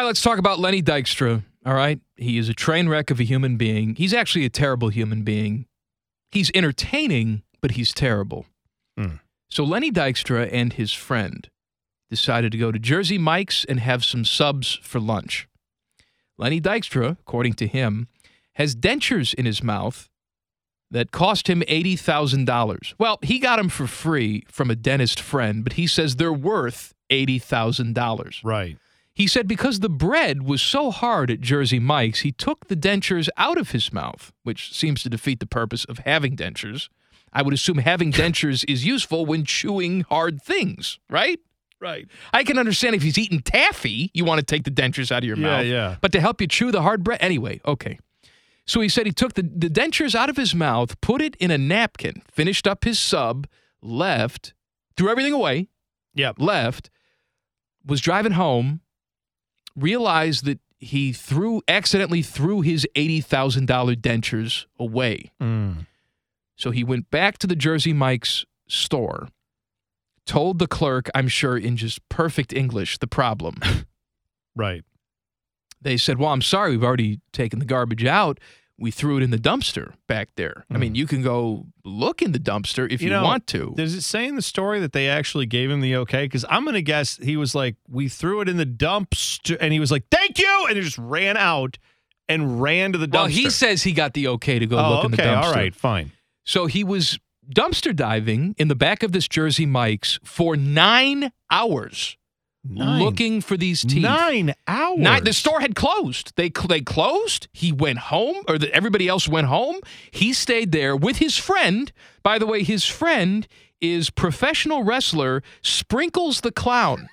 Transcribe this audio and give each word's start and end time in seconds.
Right, 0.00 0.06
let's 0.06 0.22
talk 0.22 0.38
about 0.38 0.58
Lenny 0.58 0.82
Dykstra. 0.82 1.42
All 1.66 1.74
right. 1.74 2.00
He 2.16 2.38
is 2.38 2.48
a 2.48 2.54
train 2.54 2.88
wreck 2.88 3.10
of 3.10 3.20
a 3.20 3.22
human 3.22 3.58
being. 3.58 3.96
He's 3.96 4.14
actually 4.14 4.46
a 4.46 4.48
terrible 4.48 4.88
human 4.88 5.24
being. 5.24 5.66
He's 6.30 6.50
entertaining, 6.54 7.42
but 7.60 7.72
he's 7.72 7.92
terrible. 7.92 8.46
Mm. 8.98 9.20
So 9.50 9.62
Lenny 9.62 9.92
Dykstra 9.92 10.48
and 10.50 10.72
his 10.72 10.94
friend 10.94 11.50
decided 12.08 12.50
to 12.52 12.56
go 12.56 12.72
to 12.72 12.78
Jersey 12.78 13.18
Mike's 13.18 13.66
and 13.66 13.78
have 13.78 14.02
some 14.02 14.24
subs 14.24 14.78
for 14.82 15.00
lunch. 15.00 15.46
Lenny 16.38 16.62
Dykstra, 16.62 17.18
according 17.20 17.52
to 17.56 17.66
him, 17.66 18.08
has 18.54 18.74
dentures 18.74 19.34
in 19.34 19.44
his 19.44 19.62
mouth 19.62 20.08
that 20.90 21.10
cost 21.10 21.46
him 21.46 21.60
$80,000. 21.68 22.94
Well, 22.98 23.18
he 23.20 23.38
got 23.38 23.56
them 23.56 23.68
for 23.68 23.86
free 23.86 24.44
from 24.48 24.70
a 24.70 24.76
dentist 24.76 25.20
friend, 25.20 25.62
but 25.62 25.74
he 25.74 25.86
says 25.86 26.16
they're 26.16 26.32
worth 26.32 26.94
$80,000. 27.10 28.40
Right. 28.42 28.78
He 29.14 29.26
said 29.26 29.46
because 29.48 29.80
the 29.80 29.88
bread 29.90 30.42
was 30.42 30.62
so 30.62 30.90
hard 30.90 31.30
at 31.30 31.40
Jersey 31.40 31.78
Mike's, 31.78 32.20
he 32.20 32.32
took 32.32 32.68
the 32.68 32.76
dentures 32.76 33.28
out 33.36 33.58
of 33.58 33.72
his 33.72 33.92
mouth, 33.92 34.32
which 34.44 34.72
seems 34.74 35.02
to 35.02 35.10
defeat 35.10 35.40
the 35.40 35.46
purpose 35.46 35.84
of 35.84 35.98
having 35.98 36.36
dentures. 36.36 36.88
I 37.32 37.42
would 37.42 37.54
assume 37.54 37.78
having 37.78 38.12
dentures 38.12 38.64
is 38.68 38.84
useful 38.84 39.26
when 39.26 39.44
chewing 39.44 40.02
hard 40.02 40.42
things, 40.42 40.98
right? 41.10 41.38
Right. 41.80 42.08
I 42.32 42.44
can 42.44 42.58
understand 42.58 42.94
if 42.94 43.02
he's 43.02 43.16
eating 43.18 43.40
taffy, 43.40 44.10
you 44.14 44.24
want 44.24 44.38
to 44.40 44.44
take 44.44 44.64
the 44.64 44.70
dentures 44.70 45.10
out 45.10 45.18
of 45.22 45.24
your 45.24 45.36
Yeah, 45.38 45.42
mouth. 45.46 45.66
yeah. 45.66 45.96
But 46.00 46.12
to 46.12 46.20
help 46.20 46.40
you 46.40 46.46
chew 46.46 46.70
the 46.70 46.82
hard 46.82 47.02
bread, 47.04 47.18
anyway, 47.22 47.60
okay. 47.64 47.98
So 48.66 48.80
he 48.80 48.88
said 48.88 49.06
he 49.06 49.12
took 49.12 49.34
the, 49.34 49.42
the 49.42 49.68
dentures 49.68 50.14
out 50.14 50.28
of 50.30 50.36
his 50.36 50.54
mouth, 50.54 51.00
put 51.00 51.20
it 51.22 51.34
in 51.36 51.50
a 51.50 51.58
napkin, 51.58 52.22
finished 52.30 52.66
up 52.66 52.84
his 52.84 52.98
sub, 52.98 53.46
left, 53.82 54.52
threw 54.96 55.08
everything 55.08 55.32
away, 55.32 55.68
Yep. 56.14 56.36
left, 56.38 56.90
was 57.84 58.00
driving 58.00 58.32
home, 58.32 58.80
realized 59.76 60.44
that 60.44 60.60
he 60.78 61.12
threw 61.12 61.62
accidentally 61.68 62.22
threw 62.22 62.62
his 62.62 62.86
$80,000 62.96 63.66
dentures 63.96 64.66
away. 64.78 65.30
Mm. 65.40 65.86
So 66.56 66.70
he 66.70 66.84
went 66.84 67.10
back 67.10 67.38
to 67.38 67.46
the 67.46 67.56
Jersey 67.56 67.92
Mike's 67.92 68.44
store, 68.68 69.28
told 70.26 70.58
the 70.58 70.66
clerk, 70.66 71.10
I'm 71.14 71.28
sure 71.28 71.56
in 71.56 71.76
just 71.76 72.06
perfect 72.08 72.52
English, 72.52 72.98
the 72.98 73.06
problem. 73.06 73.56
Right. 74.56 74.82
they 75.80 75.96
said, 75.96 76.18
Well, 76.18 76.30
I'm 76.30 76.42
sorry, 76.42 76.72
we've 76.72 76.84
already 76.84 77.20
taken 77.32 77.60
the 77.60 77.64
garbage 77.64 78.04
out. 78.04 78.40
We 78.80 78.90
threw 78.90 79.18
it 79.18 79.22
in 79.22 79.30
the 79.30 79.38
dumpster 79.38 79.92
back 80.08 80.30
there. 80.36 80.64
I 80.70 80.78
mean, 80.78 80.94
you 80.94 81.06
can 81.06 81.22
go 81.22 81.66
look 81.84 82.22
in 82.22 82.32
the 82.32 82.38
dumpster 82.38 82.90
if 82.90 83.02
you, 83.02 83.10
Hmm. 83.10 83.12
You 83.14 83.20
know, 83.20 83.24
want 83.24 83.46
to. 83.48 83.74
Does 83.76 83.94
it 83.94 84.00
say 84.02 84.26
in 84.26 84.36
the 84.36 84.42
story 84.42 84.80
that 84.80 84.92
they 84.94 85.08
actually 85.08 85.44
gave 85.44 85.70
him 85.70 85.82
the 85.82 85.96
okay? 85.96 86.24
Because 86.24 86.46
I'm 86.48 86.64
going 86.64 86.74
to 86.74 86.82
guess 86.82 87.18
he 87.18 87.36
was 87.36 87.54
like, 87.54 87.76
we 87.88 88.08
threw 88.08 88.40
it 88.40 88.48
in 88.48 88.56
the 88.56 88.64
dumpster, 88.66 89.58
and 89.60 89.72
he 89.74 89.80
was 89.80 89.90
like, 89.90 90.04
thank 90.10 90.38
you, 90.38 90.66
and 90.66 90.76
he 90.76 90.82
just 90.82 90.96
ran 90.98 91.36
out 91.36 91.76
and 92.26 92.62
ran 92.62 92.92
to 92.92 92.98
the 92.98 93.06
dumpster. 93.06 93.12
Well, 93.12 93.26
he 93.26 93.50
says 93.50 93.82
he 93.82 93.92
got 93.92 94.14
the 94.14 94.28
okay 94.28 94.58
to 94.58 94.66
go 94.66 94.78
oh, 94.78 94.90
look 94.90 95.04
in 95.04 95.10
the 95.10 95.22
okay, 95.22 95.30
dumpster. 95.30 95.42
all 95.42 95.52
right, 95.52 95.74
fine. 95.74 96.12
So 96.44 96.66
he 96.66 96.82
was 96.82 97.18
dumpster 97.54 97.94
diving 97.94 98.54
in 98.56 98.68
the 98.68 98.74
back 98.74 99.02
of 99.02 99.12
this 99.12 99.28
Jersey 99.28 99.66
Mike's 99.66 100.18
for 100.24 100.56
nine 100.56 101.32
hours 101.50 102.16
Nine. 102.62 103.02
looking 103.02 103.40
for 103.40 103.56
these 103.56 103.82
teeth. 103.82 104.02
Nine 104.02 104.54
hours. 104.68 104.98
Nine, 104.98 105.24
the 105.24 105.32
store 105.32 105.60
had 105.60 105.74
closed. 105.74 106.34
They 106.36 106.50
they 106.68 106.80
closed. 106.82 107.48
He 107.52 107.72
went 107.72 107.98
home, 107.98 108.36
or 108.48 108.58
the, 108.58 108.72
everybody 108.74 109.08
else 109.08 109.26
went 109.26 109.46
home. 109.46 109.76
He 110.10 110.32
stayed 110.34 110.70
there 110.72 110.94
with 110.94 111.16
his 111.16 111.38
friend. 111.38 111.90
By 112.22 112.38
the 112.38 112.46
way, 112.46 112.62
his 112.62 112.84
friend 112.84 113.48
is 113.80 114.10
professional 114.10 114.82
wrestler 114.84 115.42
Sprinkles 115.62 116.42
the 116.42 116.52
Clown. 116.52 117.08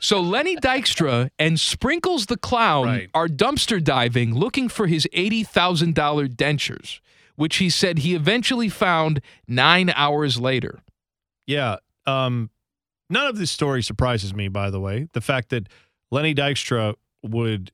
So 0.00 0.20
Lenny 0.20 0.54
Dykstra 0.54 1.30
and 1.40 1.58
Sprinkles 1.58 2.26
the 2.26 2.36
Clown 2.36 2.84
Right. 2.86 3.10
are 3.14 3.26
dumpster 3.26 3.82
diving 3.82 4.32
looking 4.32 4.68
for 4.68 4.86
his 4.86 5.08
eighty 5.12 5.42
thousand 5.42 5.96
dollar 5.96 6.28
dentures, 6.28 7.00
which 7.34 7.56
he 7.56 7.68
said 7.68 7.98
he 7.98 8.14
eventually 8.14 8.68
found 8.68 9.20
nine 9.48 9.90
hours 9.90 10.38
later. 10.40 10.78
Yeah. 11.48 11.78
Um, 12.06 12.50
none 13.10 13.26
of 13.26 13.38
this 13.38 13.50
story 13.50 13.82
surprises 13.82 14.34
me, 14.34 14.48
by 14.48 14.70
the 14.70 14.80
way. 14.80 15.08
The 15.12 15.20
fact 15.20 15.50
that 15.50 15.68
Lenny 16.10 16.34
Dykstra 16.34 16.94
would 17.22 17.72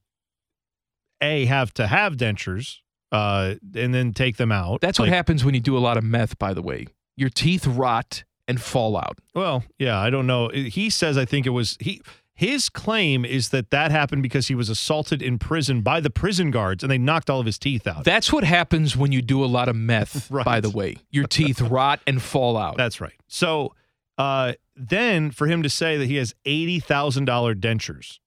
A, 1.21 1.45
have 1.47 1.73
to 1.75 1.87
have 1.87 2.17
dentures 2.17 2.79
uh, 3.13 3.55
and 3.75 3.95
then 3.95 4.13
take 4.13 4.37
them 4.37 4.53
out. 4.53 4.81
That's 4.81 4.99
what 4.99 5.07
Like, 5.09 5.15
happens 5.15 5.45
when 5.45 5.55
you 5.55 5.61
do 5.61 5.77
a 5.77 5.81
lot 5.81 5.97
of 5.97 6.05
meth. 6.05 6.39
By 6.39 6.53
the 6.55 6.63
way, 6.63 6.87
your 7.17 7.31
teeth 7.31 7.67
rot 7.67 8.25
and 8.49 8.61
fall 8.61 8.97
out. 8.97 9.19
Well, 9.35 9.65
yeah, 9.79 9.99
I 9.99 10.11
don't 10.11 10.27
know. 10.27 10.49
He 10.49 10.91
says, 10.91 11.17
I 11.17 11.25
think 11.25 11.47
it 11.47 11.51
was 11.51 11.77
he. 11.81 12.03
His 12.37 12.69
claim 12.69 13.25
is 13.25 13.51
that 13.51 13.71
that 13.71 13.93
happened 13.93 14.25
because 14.25 14.49
he 14.49 14.57
was 14.57 14.69
assaulted 14.69 15.23
in 15.23 15.39
prison 15.39 15.83
by 15.83 16.01
the 16.01 16.11
prison 16.11 16.51
guards 16.51 16.83
and 16.83 16.91
they 16.91 16.99
knocked 16.99 17.31
all 17.31 17.39
of 17.39 17.47
his 17.47 17.61
teeth 17.61 17.87
out. 17.87 18.03
That's 18.03 18.33
what 18.33 18.43
happens 18.43 18.97
when 18.97 19.13
you 19.13 19.23
do 19.23 19.45
a 19.45 19.47
lot 19.47 19.69
of 19.69 19.77
meth, 19.77 20.29
Right. 20.33 20.45
by 20.45 20.59
the 20.61 20.69
way. 20.69 20.97
Your 21.13 21.29
teeth 21.29 21.61
rot 21.61 22.01
and 22.09 22.21
fall 22.21 22.57
out. 22.57 22.77
That's 22.77 23.01
right. 23.01 23.13
So 23.29 23.75
uh, 24.19 24.55
then 24.77 25.31
for 25.31 25.47
him 25.47 25.63
to 25.63 25.69
say 25.71 25.97
that 25.97 26.07
he 26.07 26.17
has 26.17 26.35
eighty 26.45 26.81
thousand 26.81 27.25
dollar 27.27 27.55
dentures, 27.55 28.19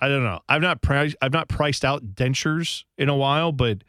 I 0.00 0.08
don't 0.08 0.24
know. 0.24 0.40
I've 0.48 0.62
not 0.62 0.82
priced 0.82 1.16
I've 1.22 1.32
not 1.32 1.48
priced 1.48 1.84
out 1.84 2.14
dentures 2.14 2.84
in 2.98 3.08
a 3.08 3.16
while, 3.16 3.52
but 3.52 3.84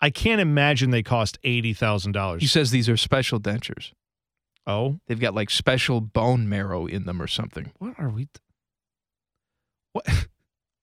I 0.00 0.10
can't 0.10 0.40
imagine 0.40 0.90
they 0.90 1.02
cost 1.02 1.38
eighty 1.44 1.72
thousand 1.74 2.12
dollars. 2.12 2.40
he 2.42 2.48
says 2.48 2.70
these 2.70 2.88
are 2.88 2.96
special 2.96 3.38
dentures. 3.40 3.92
Oh, 4.66 5.00
They've 5.06 5.18
got 5.18 5.34
like 5.34 5.50
special 5.50 6.00
bone 6.00 6.48
marrow 6.48 6.86
in 6.86 7.04
them 7.04 7.20
or 7.20 7.26
something. 7.26 7.72
what 7.78 7.94
are 7.98 8.08
we? 8.10 8.28
What? 9.92 10.06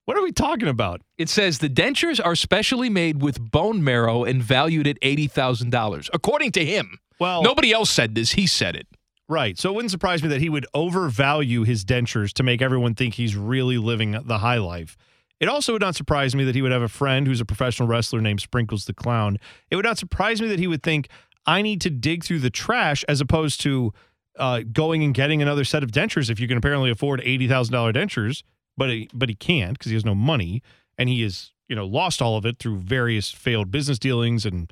What 0.06 0.16
are 0.16 0.24
we 0.24 0.32
talking 0.32 0.70
about? 0.70 1.02
It 1.18 1.28
says 1.28 1.60
the 1.60 1.68
dentures 1.68 2.22
are 2.26 2.34
specially 2.34 2.90
made 2.90 3.22
with 3.22 3.52
bone 3.52 3.84
marrow 3.84 4.24
and 4.24 4.42
valued 4.42 4.88
at 4.88 4.98
$80,000, 5.02 6.10
according 6.14 6.54
to 6.54 6.64
him. 6.64 7.00
Well, 7.20 7.44
Nobody 7.44 7.74
else 7.74 7.90
said 7.90 8.16
this. 8.16 8.32
He 8.32 8.48
said 8.48 8.78
it. 8.78 8.88
Right. 9.30 9.58
So 9.58 9.70
it 9.70 9.74
wouldn't 9.74 9.92
surprise 9.92 10.24
me 10.24 10.30
that 10.30 10.40
he 10.40 10.50
would 10.50 10.66
overvalue 10.74 11.64
his 11.64 11.84
dentures 11.84 12.32
to 12.34 12.44
make 12.44 12.62
everyone 12.62 12.96
think 12.96 13.16
he's 13.16 13.36
really 13.36 13.78
living 13.78 14.12
the 14.26 14.38
high 14.38 14.58
life. 14.58 14.96
It 15.40 15.50
also 15.50 15.74
would 15.74 15.82
not 15.82 15.96
surprise 15.96 16.34
me 16.34 16.44
that 16.46 16.56
he 16.56 16.62
would 16.62 16.72
have 16.72 16.82
a 16.82 16.88
friend 16.88 17.28
who's 17.28 17.42
a 17.42 17.46
professional 17.46 17.88
wrestler 17.88 18.22
named 18.22 18.42
Sprinkles 18.42 18.86
the 18.86 18.94
Clown. 18.94 19.38
It 19.70 19.76
would 19.76 19.86
not 19.86 19.98
surprise 19.98 20.42
me 20.42 20.48
that 20.48 20.60
he 20.60 20.68
would 20.68 20.82
think, 20.82 21.10
I 21.46 21.62
need 21.62 21.82
to 21.82 21.90
dig 21.90 22.24
through 22.24 22.40
the 22.40 22.50
trash 22.50 23.04
as 23.08 23.22
opposed 23.22 23.62
to 23.62 23.94
uh, 24.38 24.62
going 24.72 25.04
and 25.04 25.14
getting 25.14 25.42
another 25.42 25.64
set 25.64 25.84
of 25.84 25.92
dentures 25.92 26.30
if 26.30 26.40
you 26.40 26.48
can 26.48 26.58
apparently 26.58 26.90
afford 26.90 27.22
$80,000 27.22 27.94
dentures, 27.94 28.44
but 28.78 28.90
he, 28.90 29.10
but 29.14 29.30
he 29.30 29.36
can't 29.36 29.78
because 29.78 29.90
he 29.90 29.96
has 29.96 30.06
no 30.06 30.16
money 30.16 30.64
and 30.98 31.10
he 31.10 31.22
has, 31.22 31.52
you 31.68 31.76
know, 31.76 31.86
lost 31.86 32.22
all 32.22 32.38
of 32.38 32.46
it 32.46 32.60
through 32.60 32.78
various 32.78 33.30
failed 33.30 33.72
business 33.72 34.00
dealings 34.00 34.46
and 34.46 34.72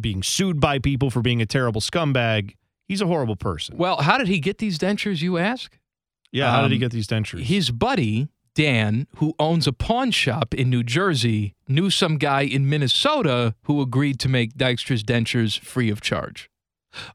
being 0.00 0.22
sued 0.22 0.60
by 0.60 0.78
people 0.78 1.10
for 1.10 1.20
being 1.20 1.42
a 1.42 1.46
terrible 1.46 1.80
scumbag. 1.80 2.54
He's 2.86 3.00
a 3.00 3.06
horrible 3.06 3.36
person. 3.36 3.76
Well, 3.76 3.98
how 3.98 4.16
did 4.18 4.28
he 4.28 4.38
get 4.38 4.58
these 4.58 4.78
dentures, 4.78 5.20
you 5.22 5.38
ask? 5.38 5.78
Yeah, 6.32 6.50
how 6.50 6.62
did 6.62 6.70
he 6.70 6.76
Um, 6.76 6.80
get 6.80 6.92
these 6.92 7.06
dentures? 7.06 7.42
His 7.42 7.70
buddy, 7.70 8.28
Dan, 8.54 9.06
who 9.16 9.34
owns 9.38 9.66
a 9.66 9.72
pawn 9.72 10.10
shop 10.10 10.54
in 10.54 10.70
New 10.70 10.82
Jersey, 10.82 11.54
knew 11.68 11.90
some 11.90 12.16
guy 12.18 12.42
in 12.42 12.68
Minnesota 12.68 13.54
who 13.64 13.80
agreed 13.80 14.18
to 14.20 14.28
make 14.28 14.54
Dykstra's 14.56 15.02
dentures 15.02 15.58
free 15.58 15.90
of 15.90 16.00
charge. 16.00 16.48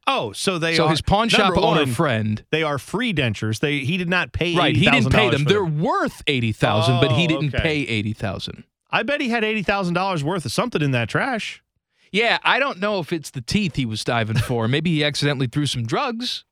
oh, 0.07 0.31
so 0.33 0.59
they 0.59 0.75
so 0.75 0.85
are, 0.85 0.89
his 0.91 1.01
pawn 1.01 1.27
shop 1.29 1.57
owner 1.57 1.81
one, 1.81 1.87
friend, 1.87 2.45
They 2.51 2.61
are 2.63 2.77
free 2.77 3.13
dentures. 3.13 3.59
They 3.59 3.79
he 3.79 3.97
did 3.97 4.09
not 4.09 4.31
pay. 4.31 4.55
right? 4.55 4.75
He 4.75 4.85
didn't 4.89 5.11
pay 5.11 5.29
them. 5.29 5.45
They're 5.45 5.63
worth 5.65 6.21
eighty 6.27 6.51
thousand, 6.51 6.99
but 7.01 7.13
he 7.13 7.23
Oh, 7.25 7.27
didn't 7.27 7.55
okay. 7.55 7.63
pay 7.63 7.77
eighty 7.81 8.13
thousand. 8.13 8.63
I 8.91 9.03
bet 9.03 9.21
he 9.21 9.29
had 9.29 9.43
eighty 9.43 9.63
thousand 9.63 9.93
dollars 9.95 10.23
worth 10.23 10.45
of 10.45 10.51
something 10.51 10.81
in 10.81 10.91
that 10.91 11.09
trash. 11.09 11.63
Yeah, 12.11 12.39
I 12.43 12.59
don't 12.59 12.79
know 12.79 12.99
if 12.99 13.13
it's 13.13 13.31
the 13.31 13.41
teeth 13.41 13.75
he 13.75 13.85
was 13.85 14.03
diving 14.03 14.37
for. 14.37 14.67
Maybe 14.67 14.91
he 14.91 15.03
accidentally 15.03 15.47
threw 15.47 15.65
some 15.65 15.85
drugs. 15.85 16.43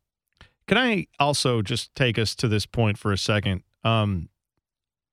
Can 0.67 0.77
I 0.77 1.07
also 1.19 1.61
just 1.61 1.93
take 1.95 2.17
us 2.17 2.35
to 2.35 2.47
this 2.47 2.65
point 2.65 2.97
for 2.97 3.11
a 3.11 3.17
second? 3.17 3.63
Um, 3.83 4.29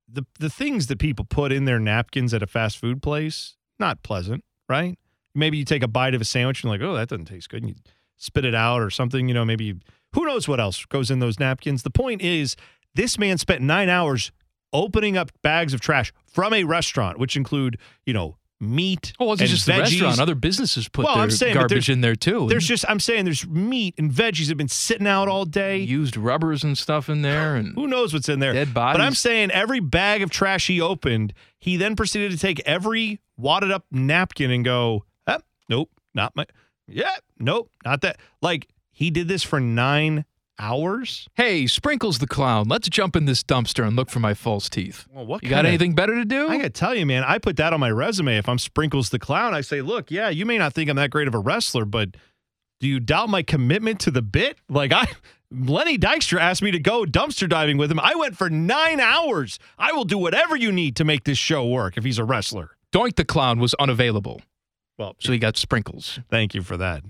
the 0.08 0.24
the 0.38 0.50
things 0.50 0.86
that 0.86 0.98
people 0.98 1.24
put 1.24 1.50
in 1.50 1.64
their 1.64 1.80
napkins 1.80 2.32
at 2.32 2.42
a 2.42 2.46
fast 2.46 2.78
food 2.78 3.02
place 3.02 3.56
not 3.78 4.02
pleasant, 4.02 4.44
right? 4.68 4.98
Maybe 5.34 5.58
you 5.58 5.64
take 5.64 5.82
a 5.82 5.88
bite 5.88 6.14
of 6.14 6.20
a 6.20 6.24
sandwich 6.24 6.62
and 6.62 6.70
like, 6.70 6.80
oh, 6.80 6.94
that 6.94 7.08
doesn't 7.08 7.26
taste 7.26 7.50
good, 7.50 7.62
and 7.62 7.70
you 7.70 7.76
spit 8.16 8.44
it 8.44 8.54
out 8.54 8.80
or 8.80 8.90
something. 8.90 9.28
You 9.28 9.34
know, 9.34 9.44
maybe 9.44 9.64
you, 9.64 9.80
who 10.14 10.24
knows 10.24 10.48
what 10.48 10.60
else 10.60 10.84
goes 10.86 11.10
in 11.10 11.18
those 11.18 11.38
napkins. 11.38 11.82
The 11.82 11.90
point 11.90 12.22
is, 12.22 12.56
this 12.94 13.18
man 13.18 13.38
spent 13.38 13.60
nine 13.62 13.88
hours 13.88 14.32
opening 14.72 15.16
up 15.16 15.30
bags 15.42 15.74
of 15.74 15.80
trash 15.80 16.12
from 16.26 16.52
a 16.54 16.64
restaurant, 16.64 17.18
which 17.18 17.36
include 17.36 17.78
you 18.04 18.14
know 18.14 18.36
meat. 18.60 19.12
Well, 19.18 19.28
it 19.28 19.30
wasn't 19.30 19.50
and 19.50 19.54
just 19.56 19.66
the 19.66 19.72
veggies. 19.72 19.80
restaurant. 19.80 20.20
Other 20.20 20.34
businesses 20.34 20.88
put 20.88 21.04
Well, 21.04 21.14
their 21.14 21.24
I'm 21.24 21.30
saying, 21.30 21.54
garbage 21.54 21.90
in 21.90 22.00
there 22.00 22.14
too. 22.14 22.46
There's 22.48 22.66
just 22.66 22.84
I'm 22.88 23.00
saying 23.00 23.24
there's 23.24 23.46
meat 23.46 23.94
and 23.98 24.10
veggies 24.10 24.44
that 24.44 24.48
have 24.50 24.56
been 24.58 24.68
sitting 24.68 25.06
out 25.06 25.28
all 25.28 25.44
day. 25.44 25.78
used 25.78 26.16
rubbers 26.16 26.64
and 26.64 26.76
stuff 26.76 27.08
in 27.08 27.22
there, 27.22 27.54
and 27.56 27.74
Who 27.74 27.86
knows 27.86 28.12
what's 28.12 28.28
in 28.28 28.38
there? 28.40 28.52
Dead 28.52 28.72
bodies. 28.72 28.98
But 28.98 29.04
I'm 29.04 29.14
saying 29.14 29.50
every 29.50 29.80
bag 29.80 30.22
of 30.22 30.30
trash 30.30 30.66
he 30.66 30.80
opened, 30.80 31.32
he 31.58 31.76
then 31.76 31.96
proceeded 31.96 32.30
to 32.32 32.38
take 32.38 32.60
every 32.60 33.20
wadded 33.36 33.70
up 33.70 33.84
napkin 33.90 34.50
and 34.50 34.64
go, 34.64 35.04
ah, 35.26 35.40
nope, 35.68 35.90
not 36.14 36.34
my, 36.34 36.46
yeah, 36.88 37.16
nope, 37.38 37.70
not 37.84 38.00
that. 38.00 38.16
Like 38.40 38.68
he 38.90 39.10
did 39.10 39.28
this 39.28 39.42
for 39.42 39.60
nine 39.60 40.24
hours? 40.58 41.28
Hey, 41.34 41.66
Sprinkles 41.66 42.18
the 42.18 42.26
Clown, 42.26 42.68
let's 42.68 42.88
jump 42.88 43.16
in 43.16 43.24
this 43.24 43.42
dumpster 43.42 43.86
and 43.86 43.96
look 43.96 44.10
for 44.10 44.20
my 44.20 44.34
false 44.34 44.68
teeth. 44.68 45.06
Well, 45.12 45.26
what 45.26 45.42
You 45.42 45.50
got 45.50 45.66
anything 45.66 45.94
better 45.94 46.14
to 46.14 46.24
do? 46.24 46.48
I 46.48 46.56
gotta 46.56 46.70
tell 46.70 46.94
you, 46.94 47.06
man, 47.06 47.24
I 47.24 47.38
put 47.38 47.56
that 47.56 47.72
on 47.72 47.80
my 47.80 47.90
resume. 47.90 48.36
If 48.36 48.48
I'm 48.48 48.58
Sprinkles 48.58 49.10
the 49.10 49.18
Clown, 49.18 49.54
I 49.54 49.60
say, 49.60 49.80
look, 49.82 50.10
yeah, 50.10 50.28
you 50.28 50.46
may 50.46 50.58
not 50.58 50.72
think 50.72 50.90
I'm 50.90 50.96
that 50.96 51.10
great 51.10 51.28
of 51.28 51.34
a 51.34 51.38
wrestler, 51.38 51.84
but 51.84 52.16
do 52.80 52.88
you 52.88 53.00
doubt 53.00 53.28
my 53.28 53.42
commitment 53.42 54.00
to 54.00 54.10
the 54.10 54.22
bit? 54.22 54.58
Like 54.68 54.92
I 54.92 55.06
Lenny 55.50 55.96
Dykstra 55.96 56.40
asked 56.40 56.60
me 56.62 56.72
to 56.72 56.78
go 56.80 57.04
dumpster 57.04 57.48
diving 57.48 57.76
with 57.78 57.90
him. 57.90 58.00
I 58.00 58.14
went 58.16 58.36
for 58.36 58.50
nine 58.50 58.98
hours. 59.00 59.58
I 59.78 59.92
will 59.92 60.04
do 60.04 60.18
whatever 60.18 60.56
you 60.56 60.72
need 60.72 60.96
to 60.96 61.04
make 61.04 61.24
this 61.24 61.38
show 61.38 61.66
work 61.66 61.96
if 61.96 62.04
he's 62.04 62.18
a 62.18 62.24
wrestler. 62.24 62.70
Doink 62.92 63.14
the 63.16 63.24
Clown 63.24 63.58
was 63.60 63.72
unavailable, 63.74 64.40
Well, 64.98 65.14
so 65.20 65.30
he 65.32 65.38
got 65.38 65.56
Sprinkles. 65.56 66.18
thank 66.30 66.54
you 66.54 66.62
for 66.62 66.76
that. 66.76 67.02